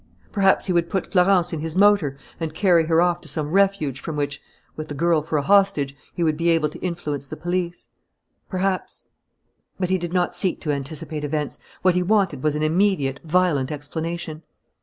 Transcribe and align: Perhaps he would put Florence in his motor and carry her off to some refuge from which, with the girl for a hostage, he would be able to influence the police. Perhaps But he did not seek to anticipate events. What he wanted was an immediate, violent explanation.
Perhaps 0.31 0.65
he 0.65 0.73
would 0.73 0.89
put 0.89 1.11
Florence 1.11 1.53
in 1.53 1.59
his 1.59 1.75
motor 1.75 2.17
and 2.39 2.55
carry 2.55 2.85
her 2.87 3.03
off 3.03 3.21
to 3.21 3.27
some 3.27 3.51
refuge 3.51 3.99
from 3.99 4.15
which, 4.15 4.41
with 4.75 4.87
the 4.87 4.95
girl 4.95 5.21
for 5.21 5.37
a 5.37 5.43
hostage, 5.43 5.95
he 6.15 6.23
would 6.23 6.37
be 6.37 6.49
able 6.49 6.69
to 6.69 6.79
influence 6.79 7.27
the 7.27 7.37
police. 7.37 7.87
Perhaps 8.49 9.09
But 9.79 9.91
he 9.91 9.99
did 9.99 10.11
not 10.11 10.33
seek 10.33 10.59
to 10.61 10.71
anticipate 10.71 11.23
events. 11.23 11.59
What 11.83 11.93
he 11.93 12.01
wanted 12.01 12.41
was 12.41 12.55
an 12.55 12.63
immediate, 12.63 13.19
violent 13.23 13.71
explanation. 13.71 14.41